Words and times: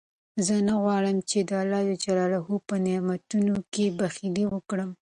زه 0.45 0.55
نه 0.67 0.75
غواړم 0.83 1.17
چې 1.29 1.39
د 1.49 1.51
الله 1.61 1.83
په 2.67 2.75
نعمتونو 2.85 3.55
کې 3.73 3.85
بخل 3.99 4.35
وکړم. 4.53 4.89